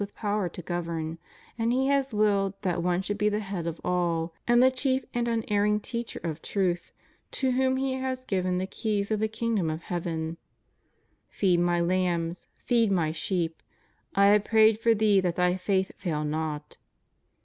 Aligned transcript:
with 0.01 0.15
power 0.15 0.49
to 0.49 0.63
govern; 0.63 1.19
and 1.59 1.71
He 1.71 1.85
has 1.85 2.11
willed 2.11 2.55
that 2.63 2.81
one 2.81 3.03
should 3.03 3.19
be 3.19 3.29
the 3.29 3.37
head 3.39 3.67
of 3.67 3.79
all, 3.83 4.33
and 4.47 4.63
the 4.63 4.71
chief 4.71 5.05
and 5.13 5.27
unerring 5.27 5.79
teacher 5.79 6.19
of 6.23 6.41
truth, 6.41 6.91
to 7.33 7.51
whom 7.51 7.77
He 7.77 7.93
has 7.93 8.25
given 8.25 8.57
the 8.57 8.65
keys 8.65 9.11
of 9.11 9.19
the 9.19 9.27
kingdom 9.27 9.69
of 9.69 9.83
heaven} 9.83 10.37
Feed 11.29 11.59
My 11.59 11.79
lambs, 11.81 12.47
feed 12.65 12.91
My 12.91 13.11
sheep} 13.11 13.61
I 14.15 14.25
have 14.29 14.43
prayed 14.45 14.79
for 14.79 14.95
thee 14.95 15.19
that 15.19 15.35
thy 15.35 15.55
faith 15.55 15.91
fail 15.99 16.23
not.'' 16.23 16.77